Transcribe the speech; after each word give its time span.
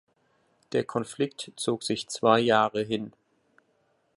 Der 0.71 0.83
Konflikt 0.83 1.51
zog 1.57 1.83
sich 1.83 2.07
zwei 2.09 2.39
Jahre 2.39 2.81
hin. 2.81 3.13